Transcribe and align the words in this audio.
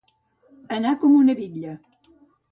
Anar 0.77 0.93
com 1.03 1.17
una 1.17 1.35
bitlla. 1.41 1.75